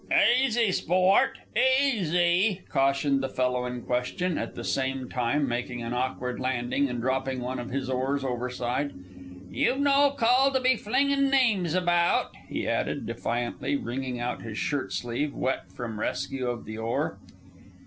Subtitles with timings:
[0.41, 1.37] "Easy, sport!
[1.55, 7.01] Easy!" cautioned the fellow in question, at the same time making an awkward landing and
[7.01, 8.93] dropping one of his oars over side.
[9.51, 14.91] "You've no call to be flingin' names about," he added, defiantly, wringing out his shirt
[14.91, 17.19] sleeve, wet from rescue of the oar.